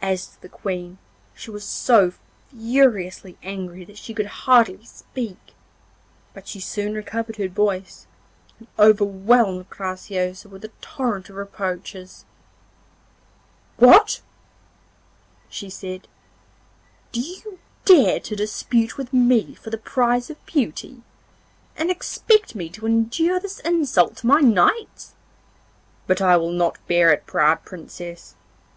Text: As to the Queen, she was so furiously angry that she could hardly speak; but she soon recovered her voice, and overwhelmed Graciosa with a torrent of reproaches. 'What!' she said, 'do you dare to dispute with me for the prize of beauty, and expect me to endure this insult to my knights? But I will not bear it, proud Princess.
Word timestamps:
As 0.00 0.26
to 0.28 0.42
the 0.42 0.48
Queen, 0.48 0.98
she 1.34 1.50
was 1.50 1.64
so 1.64 2.12
furiously 2.50 3.36
angry 3.42 3.84
that 3.84 3.98
she 3.98 4.14
could 4.14 4.26
hardly 4.46 4.84
speak; 4.84 5.54
but 6.32 6.46
she 6.46 6.60
soon 6.60 6.94
recovered 6.94 7.34
her 7.34 7.48
voice, 7.48 8.06
and 8.60 8.68
overwhelmed 8.78 9.68
Graciosa 9.70 10.48
with 10.48 10.64
a 10.64 10.70
torrent 10.80 11.30
of 11.30 11.34
reproaches. 11.34 12.24
'What!' 13.76 14.20
she 15.48 15.68
said, 15.68 16.06
'do 17.10 17.20
you 17.20 17.58
dare 17.84 18.20
to 18.20 18.36
dispute 18.36 18.96
with 18.96 19.12
me 19.12 19.56
for 19.56 19.70
the 19.70 19.78
prize 19.78 20.30
of 20.30 20.46
beauty, 20.46 21.02
and 21.76 21.90
expect 21.90 22.54
me 22.54 22.68
to 22.68 22.86
endure 22.86 23.40
this 23.40 23.58
insult 23.64 24.14
to 24.18 24.28
my 24.28 24.38
knights? 24.38 25.16
But 26.06 26.22
I 26.22 26.36
will 26.36 26.52
not 26.52 26.78
bear 26.86 27.12
it, 27.12 27.26
proud 27.26 27.64
Princess. 27.64 28.36